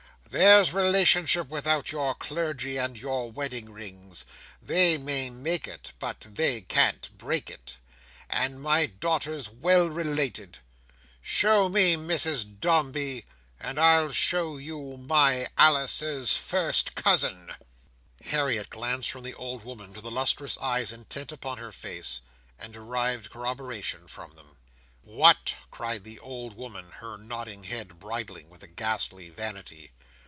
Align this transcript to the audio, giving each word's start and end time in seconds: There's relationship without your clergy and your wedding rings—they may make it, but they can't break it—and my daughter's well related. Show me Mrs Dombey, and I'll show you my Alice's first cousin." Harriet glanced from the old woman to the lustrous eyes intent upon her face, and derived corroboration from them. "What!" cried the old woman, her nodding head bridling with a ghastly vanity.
There's 0.33 0.71
relationship 0.71 1.49
without 1.49 1.91
your 1.91 2.15
clergy 2.15 2.77
and 2.77 2.97
your 2.97 3.29
wedding 3.29 3.69
rings—they 3.69 4.97
may 4.97 5.29
make 5.29 5.67
it, 5.67 5.91
but 5.99 6.21
they 6.21 6.61
can't 6.61 7.09
break 7.17 7.49
it—and 7.49 8.61
my 8.61 8.85
daughter's 8.85 9.49
well 9.49 9.89
related. 9.89 10.59
Show 11.21 11.67
me 11.67 11.97
Mrs 11.97 12.61
Dombey, 12.61 13.25
and 13.59 13.77
I'll 13.77 14.07
show 14.09 14.55
you 14.55 14.95
my 14.95 15.49
Alice's 15.57 16.37
first 16.37 16.95
cousin." 16.95 17.49
Harriet 18.23 18.69
glanced 18.69 19.11
from 19.11 19.23
the 19.23 19.33
old 19.33 19.65
woman 19.65 19.93
to 19.95 19.99
the 19.99 20.09
lustrous 20.11 20.57
eyes 20.59 20.93
intent 20.93 21.33
upon 21.33 21.57
her 21.57 21.73
face, 21.73 22.21
and 22.57 22.71
derived 22.71 23.31
corroboration 23.31 24.07
from 24.07 24.35
them. 24.35 24.55
"What!" 25.01 25.55
cried 25.71 26.05
the 26.05 26.19
old 26.19 26.55
woman, 26.55 26.89
her 26.99 27.17
nodding 27.17 27.65
head 27.65 27.99
bridling 27.99 28.49
with 28.49 28.63
a 28.63 28.67
ghastly 28.69 29.29
vanity. 29.29 29.91